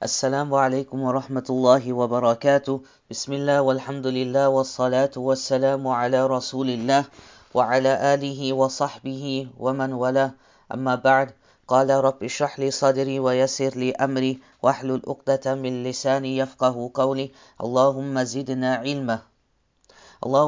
السلام 0.00 0.48
عليكم 0.54 0.96
ورحمة 1.02 1.44
الله 1.50 1.92
وبركاته. 1.92 2.80
بسم 3.12 3.32
الله 3.32 3.60
والحمد 3.60 4.06
لله 4.06 4.48
والصلاة 4.48 5.12
والسلام 5.12 5.84
على 5.88 6.26
رسول 6.26 6.68
الله 6.72 7.04
وعلى 7.52 7.92
آله 8.14 8.40
وصحبه 8.52 9.24
ومن 9.60 9.92
والاه. 9.92 10.32
أما 10.72 10.94
بعد 10.94 11.36
قال 11.68 11.90
رب 11.92 12.16
اشرح 12.24 12.56
لي 12.60 12.70
صدري 12.70 13.20
ويسر 13.20 13.76
لي 13.76 13.92
أمري 13.92 14.40
واحلل 14.64 15.04
عقدة 15.04 15.54
من 15.60 15.84
لساني 15.84 16.36
يفقه 16.36 16.90
قولي. 16.94 17.30
اللهم 17.60 18.22
زدنا 18.24 18.80
علما. 18.80 19.20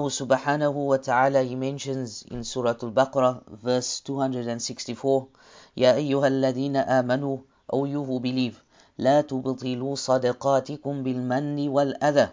subhanahu 0.09 0.89
wa 0.89 0.97
ta'ala 0.97 1.45
he 1.45 1.57
mentions 1.57 2.25
in 2.33 2.41
Surah 2.41 2.81
Al-Baqarah 2.81 3.45
verse 3.61 4.01
264 4.01 5.29
يا 5.77 5.93
أيها 6.01 6.27
الذين 6.29 6.77
آمنوا 6.77 7.39
O 7.69 7.85
you 7.85 8.05
who 8.05 8.21
believe 8.21 8.57
لا 8.99 9.21
تبطلوا 9.21 9.95
صدقاتكم 9.95 11.03
بالمن 11.03 11.69
والأذى 11.69 12.29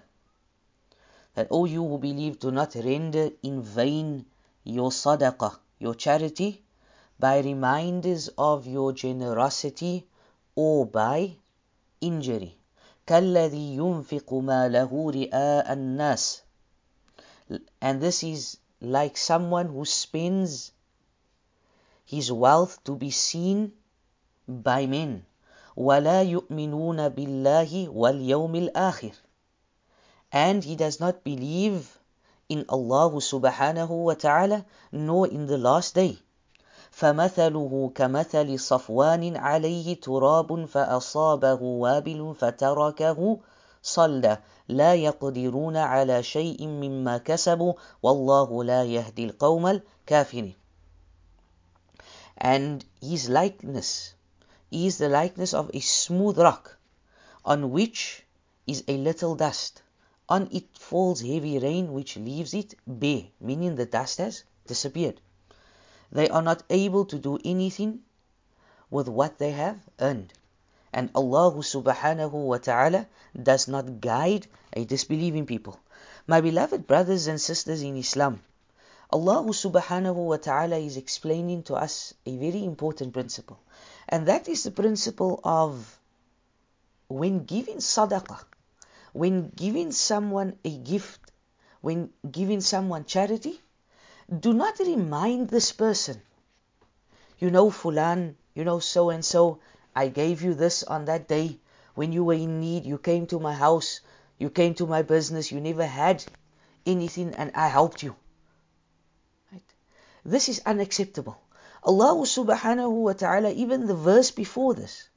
That 1.35 1.47
O 1.51 1.65
you 1.65 1.87
who 1.87 1.97
believe 1.97 2.39
do 2.39 2.51
not 2.51 2.75
render 2.75 3.29
in 3.43 3.61
vain 3.61 4.25
your 4.63 4.89
sadaqah, 4.91 5.57
your 5.79 5.95
charity 5.95 6.63
by 7.19 7.39
reminders 7.39 8.29
of 8.37 8.67
your 8.67 8.93
generosity 8.93 10.07
or 10.55 10.85
by 10.85 11.37
injury 12.01 12.57
كالذي 13.07 13.75
ينفق 13.75 14.33
ماله 14.33 15.11
رئاء 15.11 15.73
الناس 15.73 16.41
and 17.81 18.01
this 18.01 18.23
is 18.23 18.57
like 18.81 19.17
someone 19.17 19.67
who 19.67 19.85
spends 19.85 20.71
his 22.05 22.31
wealth 22.31 22.83
to 22.83 22.95
be 22.95 23.11
seen 23.11 23.71
by 24.47 24.85
men 24.85 25.25
ولا 25.79 26.21
يؤمنون 26.21 27.09
بالله 27.09 27.89
واليوم 27.89 28.55
الآخر. 28.55 29.13
And 30.33 30.63
he 30.65 30.75
does 30.75 30.99
not 30.99 31.23
believe 31.23 31.97
in 32.49 32.65
Allah 32.67 33.11
subhanahu 33.15 34.03
wa 34.03 34.13
ta'ala 34.13 34.65
nor 34.91 35.27
in 35.27 35.47
the 35.47 35.57
last 35.57 35.95
day. 35.95 36.17
فمثله 36.91 37.91
كمثل 37.95 38.59
صفوان 38.59 39.37
عليه 39.37 40.01
تراب 40.01 40.65
فأصابه 40.65 41.61
وابل 41.61 42.35
فتركه 42.39 43.39
صلى. 43.83 44.37
لا 44.67 44.93
يقدرون 44.93 45.77
على 45.77 46.23
شيء 46.23 46.67
مما 46.67 47.17
كسبوا. 47.17 47.73
والله 48.03 48.63
لا 48.63 48.83
يهدي 48.83 49.25
القوم 49.25 49.67
الكافرين. 49.67 50.55
And 52.37 52.83
his 53.01 53.29
likeness 53.29 54.18
is 54.71 54.97
the 54.97 55.09
likeness 55.09 55.53
of 55.53 55.71
a 55.73 55.79
smooth 55.79 56.37
rock 56.37 56.77
on 57.45 57.71
which 57.71 58.23
is 58.67 58.83
a 58.87 58.97
little 58.97 59.35
dust 59.35 59.81
on 60.27 60.47
it 60.51 60.65
falls 60.77 61.21
heavy 61.21 61.57
rain 61.59 61.93
which 61.93 62.17
leaves 62.17 62.53
it 62.53 62.75
bare 62.85 63.25
meaning 63.39 63.75
the 63.75 63.85
dust 63.85 64.17
has 64.17 64.43
disappeared 64.67 65.19
they 66.11 66.29
are 66.29 66.41
not 66.41 66.63
able 66.69 67.05
to 67.05 67.17
do 67.17 67.39
anything 67.43 67.99
with 68.89 69.07
what 69.07 69.37
they 69.37 69.51
have 69.51 69.79
earned 69.99 70.33
and 70.91 71.09
Allah 71.13 71.53
subhanahu 71.53 72.33
wa 72.33 72.57
ta'ala 72.57 73.07
does 73.37 73.67
not 73.67 74.01
guide 74.01 74.47
a 74.73 74.85
disbelieving 74.85 75.45
people. 75.45 75.79
My 76.25 76.41
beloved 76.41 76.87
brothers 76.87 77.27
and 77.27 77.39
sisters 77.39 77.81
in 77.83 77.95
Islam, 77.95 78.41
Allah 79.11 79.43
subhanahu 79.45 80.15
wa 80.15 80.37
ta'ala 80.37 80.77
is 80.77 80.97
explaining 80.97 81.63
to 81.63 81.75
us 81.75 82.13
a 82.25 82.37
very 82.37 82.63
important 82.63 83.13
principle. 83.13 83.59
And 84.11 84.27
that 84.27 84.49
is 84.49 84.63
the 84.63 84.71
principle 84.71 85.39
of 85.43 85.99
when 87.07 87.45
giving 87.45 87.77
sadaqah, 87.77 88.43
when 89.13 89.49
giving 89.49 89.91
someone 89.91 90.57
a 90.65 90.77
gift, 90.77 91.31
when 91.81 92.09
giving 92.29 92.59
someone 92.61 93.05
charity, 93.05 93.61
do 94.39 94.53
not 94.53 94.79
remind 94.79 95.49
this 95.49 95.71
person, 95.71 96.21
you 97.37 97.51
know, 97.51 97.69
Fulan, 97.69 98.33
you 98.55 98.63
know, 98.63 98.79
so 98.79 99.11
and 99.11 99.23
so, 99.23 99.59
I 99.95 100.07
gave 100.07 100.41
you 100.41 100.55
this 100.55 100.81
on 100.83 101.05
that 101.05 101.27
day 101.27 101.59
when 101.93 102.11
you 102.11 102.23
were 102.23 102.33
in 102.33 102.59
need. 102.59 102.85
You 102.85 102.97
came 102.97 103.27
to 103.27 103.39
my 103.39 103.53
house, 103.53 104.01
you 104.39 104.49
came 104.49 104.73
to 104.75 104.87
my 104.87 105.03
business, 105.03 105.51
you 105.51 105.61
never 105.61 105.85
had 105.85 106.25
anything, 106.85 107.35
and 107.35 107.51
I 107.53 107.67
helped 107.67 108.01
you. 108.01 108.15
Right? 109.51 109.73
This 110.25 110.49
is 110.49 110.61
unacceptable. 110.65 111.39
Allah 111.83 112.15
subhanahu 112.25 112.91
wa 112.91 113.13
ta'ala, 113.13 113.51
even 113.51 113.87
the 113.87 113.95
verse 113.95 114.31
before 114.31 114.73
this, 114.73 115.09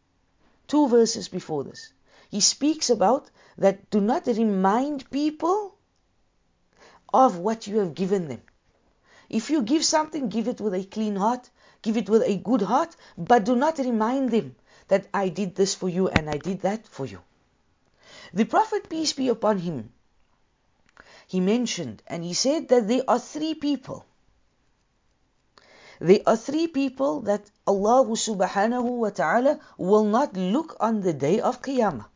two 0.68 0.88
verses 0.88 1.28
before 1.28 1.64
this, 1.64 1.92
He 2.30 2.40
speaks 2.40 2.88
about 2.88 3.30
that 3.58 3.90
do 3.90 4.00
not 4.00 4.26
remind 4.26 5.10
people 5.10 5.74
of 7.12 7.38
what 7.38 7.66
you 7.66 7.78
have 7.78 7.94
given 7.94 8.28
them. 8.28 8.42
If 9.28 9.50
you 9.50 9.62
give 9.62 9.84
something, 9.84 10.28
give 10.28 10.48
it 10.48 10.60
with 10.60 10.74
a 10.74 10.84
clean 10.84 11.16
heart, 11.16 11.50
give 11.82 11.96
it 11.96 12.08
with 12.08 12.22
a 12.22 12.36
good 12.36 12.62
heart, 12.62 12.96
but 13.18 13.44
do 13.44 13.56
not 13.56 13.78
remind 13.78 14.30
them 14.30 14.54
that 14.88 15.06
I 15.12 15.28
did 15.28 15.54
this 15.54 15.74
for 15.74 15.88
you 15.88 16.08
and 16.08 16.28
I 16.28 16.36
did 16.36 16.60
that 16.60 16.86
for 16.86 17.06
you. 17.06 17.20
The 18.32 18.44
Prophet, 18.44 18.88
peace 18.88 19.12
be 19.12 19.28
upon 19.28 19.58
him, 19.58 19.92
he 21.26 21.40
mentioned 21.40 22.02
and 22.06 22.22
he 22.22 22.34
said 22.34 22.68
that 22.68 22.88
there 22.88 23.04
are 23.08 23.18
three 23.18 23.54
people. 23.54 24.04
There 26.02 26.18
are 26.26 26.36
three 26.36 26.66
people 26.66 27.20
that 27.30 27.48
Allah 27.64 28.02
subhanahu 28.04 28.90
wa 29.06 29.10
ta'ala 29.10 29.60
will 29.78 30.02
not 30.02 30.36
look 30.36 30.76
on 30.80 31.00
the 31.00 31.12
day 31.12 31.38
of 31.38 31.62
Qiyamah. 31.62 32.06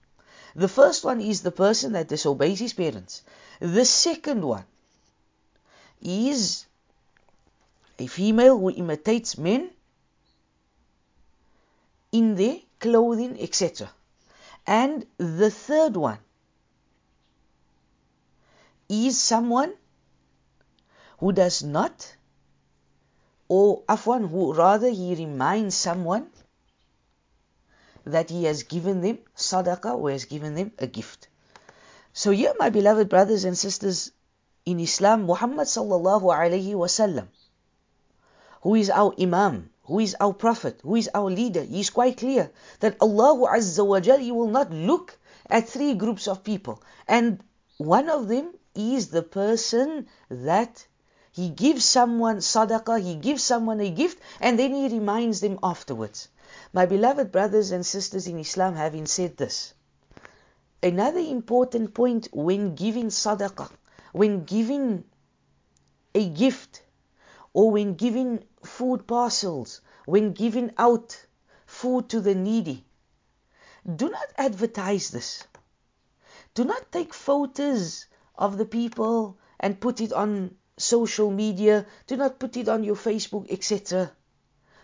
The 0.56 0.66
first 0.66 1.04
one 1.04 1.20
is 1.20 1.42
the 1.42 1.52
person 1.52 1.92
that 1.92 2.08
disobeys 2.08 2.58
his 2.58 2.72
parents. 2.72 3.22
The 3.60 3.84
second 3.84 4.42
one 4.44 4.64
is 6.02 6.66
a 8.00 8.08
female 8.08 8.58
who 8.58 8.70
imitates 8.70 9.38
men 9.38 9.70
in 12.10 12.34
their 12.34 12.56
clothing, 12.80 13.40
etc. 13.40 13.88
And 14.66 15.06
the 15.16 15.52
third 15.52 15.96
one 15.96 16.18
is 18.88 19.16
someone 19.16 19.74
who 21.20 21.30
does 21.30 21.62
not, 21.62 22.16
or 23.48 23.82
afwan, 23.88 24.28
who 24.28 24.52
rather 24.52 24.90
he 24.90 25.14
reminds 25.14 25.74
someone 25.74 26.26
that 28.04 28.30
he 28.30 28.44
has 28.44 28.62
given 28.62 29.00
them 29.00 29.18
sadaqah 29.36 29.96
or 29.96 30.10
has 30.10 30.24
given 30.24 30.54
them 30.54 30.72
a 30.78 30.86
gift. 30.86 31.28
So 32.12 32.30
here, 32.30 32.54
my 32.58 32.70
beloved 32.70 33.08
brothers 33.08 33.44
and 33.44 33.58
sisters 33.58 34.12
in 34.64 34.80
Islam, 34.80 35.26
Muhammad 35.26 35.66
sallallahu 35.66 36.22
alayhi 36.22 36.74
wasallam, 36.74 37.28
who 38.62 38.74
is 38.74 38.90
our 38.90 39.14
Imam, 39.20 39.70
who 39.84 40.00
is 40.00 40.16
our 40.20 40.32
Prophet, 40.32 40.80
who 40.82 40.96
is 40.96 41.08
our 41.14 41.30
leader, 41.30 41.62
he 41.62 41.80
is 41.80 41.90
quite 41.90 42.16
clear 42.16 42.50
that 42.80 42.96
Allah 43.00 43.50
Azza 43.56 43.86
wa 43.86 44.00
Jal, 44.00 44.18
He 44.18 44.32
will 44.32 44.48
not 44.48 44.72
look 44.72 45.18
at 45.48 45.68
three 45.68 45.94
groups 45.94 46.26
of 46.26 46.42
people. 46.42 46.82
And 47.06 47.42
one 47.76 48.08
of 48.08 48.28
them 48.28 48.54
is 48.74 49.08
the 49.08 49.22
person 49.22 50.08
that 50.30 50.86
he 51.36 51.50
gives 51.50 51.84
someone 51.84 52.38
sadaqah, 52.38 52.98
he 52.98 53.14
gives 53.14 53.42
someone 53.42 53.78
a 53.78 53.90
gift, 53.90 54.18
and 54.40 54.58
then 54.58 54.72
he 54.72 54.88
reminds 54.88 55.40
them 55.40 55.58
afterwards. 55.62 56.28
My 56.72 56.86
beloved 56.86 57.30
brothers 57.30 57.72
and 57.72 57.84
sisters 57.84 58.26
in 58.26 58.38
Islam, 58.38 58.74
having 58.74 59.04
said 59.04 59.36
this, 59.36 59.74
another 60.82 61.20
important 61.20 61.92
point 61.92 62.28
when 62.32 62.74
giving 62.74 63.08
sadaqah, 63.08 63.68
when 64.12 64.44
giving 64.44 65.04
a 66.14 66.26
gift, 66.30 66.82
or 67.52 67.70
when 67.70 67.96
giving 67.96 68.42
food 68.64 69.06
parcels, 69.06 69.82
when 70.06 70.32
giving 70.32 70.72
out 70.78 71.26
food 71.66 72.08
to 72.08 72.20
the 72.22 72.34
needy, 72.34 72.82
do 73.84 74.08
not 74.08 74.28
advertise 74.38 75.10
this. 75.10 75.46
Do 76.54 76.64
not 76.64 76.90
take 76.90 77.12
photos 77.12 78.06
of 78.36 78.56
the 78.56 78.64
people 78.64 79.36
and 79.60 79.78
put 79.78 80.00
it 80.00 80.14
on 80.14 80.54
social 80.77 81.31
media. 81.31 81.85
Do 82.07 82.17
not 82.17 82.39
put 82.39 82.57
it 82.57 82.67
on 82.67 82.83
your 82.83 82.95
Facebook, 82.95 83.51
etc. 83.51 84.11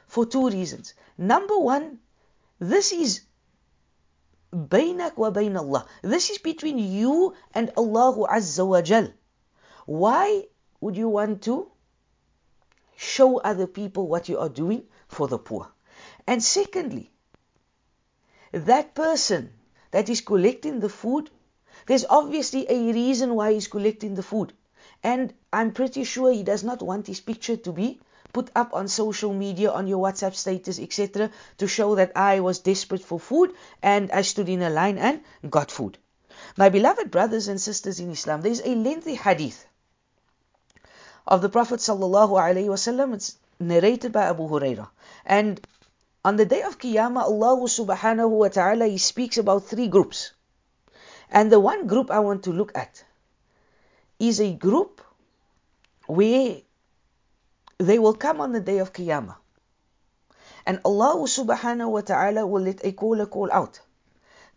For 0.07 0.25
two 0.25 0.50
reasons. 0.50 0.94
Number 1.18 1.57
one, 1.57 2.00
this 2.59 2.91
is 2.94 3.21
بينك 4.53 5.15
وبين 5.18 5.57
Allah. 5.57 5.85
This 6.01 6.29
is 6.29 6.38
between 6.38 6.77
you 6.79 7.33
and 7.53 7.71
Allah 7.75 8.27
Azza 8.29 8.65
wa 8.65 8.81
Jal. 8.81 9.12
Why 9.85 10.47
would 10.79 10.95
you 10.95 11.09
want 11.09 11.44
to 11.44 11.71
show 12.95 13.39
other 13.39 13.68
people 13.68 14.07
what 14.07 14.29
you 14.29 14.39
are 14.39 14.50
doing 14.50 14.83
for 15.07 15.27
the 15.27 15.38
poor? 15.38 15.71
And 16.25 16.44
secondly, 16.44 17.12
that 18.51 18.95
person 18.95 19.53
that 19.91 20.09
is 20.09 20.21
collecting 20.21 20.79
the 20.79 20.89
food, 20.89 21.29
there's 21.85 22.06
obviously 22.09 22.65
a 22.69 22.91
reason 22.94 23.35
why 23.35 23.53
he's 23.53 23.68
collecting 23.68 24.15
the 24.15 24.24
food. 24.24 24.53
And 25.02 25.34
I'm 25.52 25.72
pretty 25.72 26.04
sure 26.04 26.32
he 26.32 26.43
does 26.43 26.62
not 26.62 26.82
want 26.82 27.06
his 27.06 27.20
picture 27.20 27.56
to 27.56 27.72
be 27.72 28.00
put 28.32 28.50
up 28.56 28.72
on 28.72 28.88
social 28.88 29.32
media, 29.32 29.70
on 29.70 29.87
your 29.87 30.02
WhatsApp 30.02 30.34
status, 30.34 30.78
etc., 30.78 31.31
to 31.58 31.69
show 31.69 31.94
that 31.96 32.12
I 32.16 32.40
was 32.40 32.60
desperate 32.60 33.02
for 33.02 33.20
food 33.20 33.52
and 33.82 34.10
I 34.10 34.22
stood 34.22 34.49
in 34.49 34.62
a 34.62 34.70
line 34.70 34.99
and 34.99 35.20
got 35.50 35.70
food. 35.70 35.99
My 36.56 36.69
beloved 36.69 37.10
brothers 37.10 37.49
and 37.49 37.60
sisters 37.60 38.00
in 38.00 38.10
Islam, 38.10 38.40
there 38.40 38.52
is 38.52 38.62
a 38.64 38.75
lengthy 38.75 39.14
hadith 39.14 39.66
of 41.26 41.43
the 41.43 41.49
Prophet 41.49 41.81
sallallahu 41.81 42.31
alaihi 42.31 42.66
wasallam. 42.66 43.14
It's 43.14 43.37
narrated 43.60 44.12
by 44.12 44.25
Abu 44.25 44.49
Huraira, 44.49 44.88
and 45.25 45.60
on 46.25 46.37
the 46.37 46.46
day 46.46 46.62
of 46.62 46.78
Qiyamah, 46.78 47.22
Allah 47.22 47.56
subhanahu 47.69 48.31
wa 48.31 48.49
ta'ala 48.49 48.87
He 48.87 48.99
speaks 48.99 49.38
about 49.38 49.66
three 49.66 49.88
groups. 49.88 50.32
And 51.31 51.50
the 51.50 51.60
one 51.60 51.87
group 51.87 52.10
I 52.10 52.20
want 52.20 52.44
to 52.44 52.52
look 52.52 52.72
at 52.75 53.04
is 54.28 54.40
a 54.40 54.52
group 54.54 55.00
where 56.06 56.58
they 57.78 57.98
will 57.98 58.14
come 58.14 58.40
on 58.40 58.52
the 58.52 58.60
day 58.60 58.78
of 58.78 58.92
Qiyamah. 58.92 59.34
And 60.64 60.80
Allah 60.84 61.16
subhanahu 61.26 61.90
wa 61.90 62.00
ta'ala 62.02 62.46
will 62.46 62.62
let 62.62 62.84
a 62.84 62.92
caller 62.92 63.26
call 63.26 63.50
out 63.52 63.80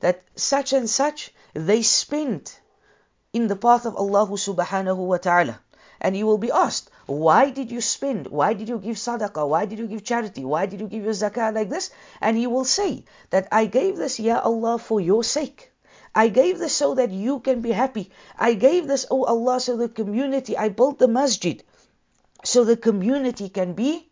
that 0.02 0.22
such 0.36 0.74
and 0.74 0.88
such 0.88 1.34
they 1.56 1.82
spent 1.82 2.60
in 3.34 3.48
the 3.48 3.56
path 3.56 3.88
of 3.88 3.96
Allah 3.96 4.28
subhanahu 4.28 4.98
wa 4.98 5.18
ta'ala. 5.18 5.60
And 6.00 6.16
you 6.16 6.28
will 6.28 6.38
be 6.38 6.52
asked, 6.52 6.92
why 7.08 7.50
did 7.50 7.72
you 7.72 7.82
spend? 7.82 8.28
Why 8.28 8.54
did 8.54 8.70
you 8.70 8.78
give 8.78 8.98
sadaqah? 8.98 9.48
Why 9.50 9.66
did 9.66 9.80
you 9.80 9.88
give 9.88 10.04
charity? 10.04 10.46
Why 10.46 10.68
did 10.68 10.80
you 10.80 10.88
give 10.88 11.04
your 11.04 11.14
zakah 11.14 11.56
like 11.56 11.70
this? 11.70 11.90
And 12.22 12.38
he 12.38 12.46
will 12.46 12.66
say 12.66 13.06
that 13.32 13.48
I 13.52 13.66
gave 13.66 13.98
this, 13.98 14.20
Ya 14.20 14.40
Allah, 14.40 14.78
for 14.78 15.02
your 15.02 15.24
sake. 15.24 15.72
I 16.16 16.30
gave 16.30 16.58
this 16.58 16.74
so 16.74 16.96
that 16.96 17.12
you 17.12 17.40
can 17.42 17.62
be 17.62 17.72
happy. 17.72 18.10
I 18.40 18.54
gave 18.54 18.88
this, 18.88 19.06
oh 19.12 19.26
Allah, 19.26 19.60
so 19.60 19.76
the 19.76 19.90
community, 19.90 20.58
I 20.58 20.70
built 20.70 20.98
the 20.98 21.10
masjid 21.10 21.62
so 22.46 22.64
the 22.64 22.78
community 22.78 23.50
can 23.50 23.74
be 23.74 24.08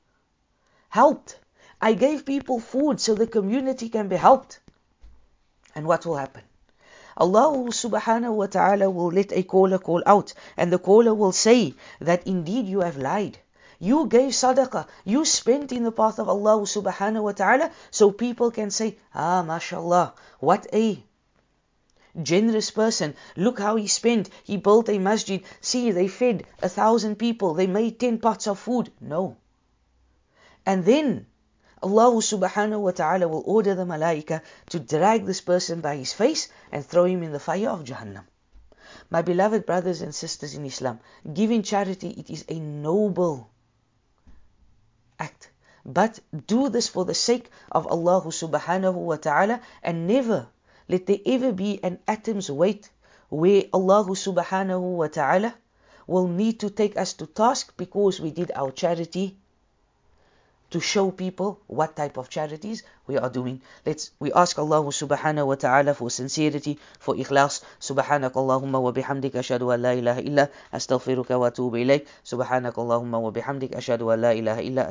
helped. 0.90 1.40
I 1.80 1.94
gave 1.94 2.26
people 2.26 2.60
food 2.60 3.00
so 3.00 3.14
the 3.14 3.28
community 3.28 3.90
can 3.90 4.08
be 4.08 4.16
helped. 4.16 4.60
And 5.76 5.86
what 5.86 6.06
will 6.06 6.18
happen? 6.18 6.44
Allah 7.16 7.52
subhanahu 7.70 8.34
wa 8.34 8.48
ta'ala 8.48 8.90
will 8.90 9.12
let 9.12 9.32
a 9.32 9.44
caller 9.44 9.78
call 9.78 10.02
out, 10.06 10.34
and 10.58 10.74
the 10.74 10.80
caller 10.80 11.14
will 11.14 11.32
say 11.32 11.76
that 12.00 12.26
indeed 12.26 12.66
you 12.66 12.80
have 12.80 12.98
lied. 12.98 13.38
You 13.80 14.08
gave 14.08 14.32
sadaqah, 14.32 14.88
you 15.06 15.26
spent 15.26 15.72
in 15.72 15.84
the 15.84 15.92
path 15.92 16.18
of 16.18 16.28
Allah 16.28 16.62
subhanahu 16.62 17.24
wa 17.24 17.32
ta'ala, 17.34 17.72
so 17.92 18.10
people 18.12 18.50
can 18.50 18.72
say, 18.72 18.98
Ah, 19.14 19.44
mashallah, 19.44 20.14
what 20.40 20.66
a 20.74 21.04
generous 22.22 22.70
person. 22.72 23.16
Look 23.36 23.60
how 23.60 23.76
he 23.76 23.88
spent. 23.88 24.30
He 24.44 24.58
built 24.58 24.90
a 24.90 25.00
masjid. 25.00 25.44
See, 25.62 25.92
they 25.92 26.08
fed 26.08 26.46
a 26.62 26.70
thousand 26.70 27.18
people. 27.18 27.54
They 27.54 27.68
made 27.68 28.00
ten 28.00 28.20
pots 28.20 28.48
of 28.48 28.60
food. 28.60 28.92
No. 29.02 29.38
And 30.66 30.86
then 30.86 31.26
Allah 31.82 32.12
subhanahu 32.16 32.80
wa 32.80 32.92
ta'ala 32.92 33.28
will 33.28 33.44
order 33.46 33.76
the 33.76 33.86
malaika 33.86 34.42
to 34.70 34.80
drag 34.80 35.26
this 35.26 35.42
person 35.42 35.82
by 35.82 35.98
his 35.98 36.14
face 36.14 36.48
and 36.72 36.86
throw 36.86 37.06
him 37.06 37.24
in 37.24 37.34
the 37.34 37.40
fire 37.40 37.70
of 37.70 37.84
Jahannam. 37.84 38.24
My 39.10 39.22
beloved 39.22 39.66
brothers 39.66 40.02
and 40.02 40.16
sisters 40.16 40.56
in 40.56 40.66
Islam, 40.66 41.00
giving 41.34 41.62
charity, 41.62 42.10
it 42.12 42.30
is 42.30 42.46
a 42.48 42.60
noble 42.60 43.50
act. 45.20 45.50
But 45.86 46.20
do 46.48 46.70
this 46.70 46.88
for 46.88 47.04
the 47.04 47.14
sake 47.14 47.50
of 47.70 47.86
Allah 47.88 48.22
subhanahu 48.22 48.94
wa 48.94 49.18
ta'ala 49.18 49.60
and 49.82 50.08
never 50.08 50.48
let 50.94 51.08
there 51.08 51.18
ever 51.26 51.52
be 51.52 51.80
an 51.82 51.98
atom's 52.08 52.52
weight 52.52 52.92
where 53.30 53.64
Allah 53.74 54.06
subhanahu 54.06 54.98
wa 55.02 55.08
ta'ala 55.08 55.56
will 56.06 56.28
need 56.28 56.60
to 56.60 56.70
take 56.70 56.96
us 56.98 57.14
to 57.14 57.26
task 57.26 57.74
because 57.78 58.22
we 58.22 58.30
did 58.30 58.52
our 58.54 58.70
charity 58.70 59.36
to 60.70 60.80
show 60.80 61.10
people 61.10 61.60
what 61.66 61.96
type 61.96 62.18
of 62.18 62.30
charities 62.30 62.84
we 63.08 63.18
are 63.18 63.30
doing. 63.30 63.62
Let's 63.88 64.12
we 64.20 64.32
ask 64.34 64.60
Allah 64.60 64.82
subhanahu 64.86 65.48
wa 65.48 65.56
ta'ala 65.56 65.96
for 65.96 66.12
sincerity, 66.12 66.78
for 67.00 67.16
ikhlas. 67.16 67.64
Subhanak 67.80 68.34
Allahumma 68.34 68.82
wa 68.82 68.92
bihamdik 68.92 69.34
ashhadu 69.34 69.74
an 69.74 69.82
la 69.82 69.98
ilaha 69.98 70.22
illa 70.22 70.50
astaghfiruka 70.72 71.40
wa 71.40 71.50
atubu 71.50 71.82
ilayk. 71.82 72.06
Subhanak 72.24 72.78
Allahumma 72.78 73.22
wa 73.22 73.32
bihamdik 73.32 73.74
ashhadu 73.74 74.14
an 74.14 74.22
la 74.22 74.32
ilaha 74.34 74.62
illa 74.62 74.86